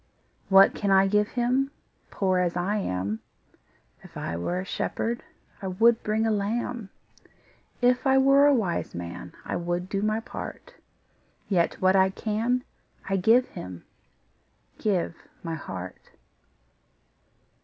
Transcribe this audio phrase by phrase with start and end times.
[0.49, 1.69] What can I give Him,
[2.09, 3.19] Poor as I am?
[4.01, 5.21] If I were a shepherd,
[5.61, 6.89] I would bring a lamb;
[7.83, 10.73] If I were a wise man, I would do my part:
[11.49, 12.63] Yet what I can
[13.07, 13.85] I give Him,
[14.79, 16.01] Give my heart.